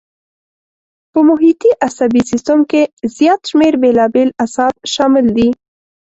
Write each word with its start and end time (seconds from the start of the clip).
په 1.11 1.19
محیطي 1.29 1.71
عصبي 1.87 2.21
سیستم 2.31 2.59
کې 2.71 2.81
زیات 3.17 3.41
شمېر 3.49 3.73
بېلابېل 3.81 4.29
اعصاب 4.43 4.73
شامل 4.93 5.25
دي. 5.37 5.49